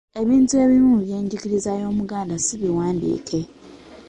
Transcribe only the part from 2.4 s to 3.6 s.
si biwandiike.